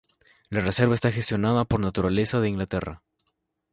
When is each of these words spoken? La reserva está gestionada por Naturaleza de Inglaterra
La 0.49 0.61
reserva 0.61 0.95
está 0.95 1.11
gestionada 1.11 1.63
por 1.63 1.79
Naturaleza 1.79 2.41
de 2.41 2.49
Inglaterra 2.49 3.03